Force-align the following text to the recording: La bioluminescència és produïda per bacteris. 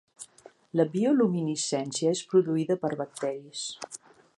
La 0.79 0.85
bioluminescència 0.95 2.17
és 2.17 2.25
produïda 2.33 2.79
per 2.87 2.93
bacteris. 3.05 3.69